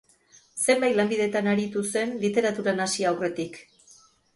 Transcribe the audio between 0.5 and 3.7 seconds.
Zenbait lanbidetan aritu zen literaturan hasi aurretik.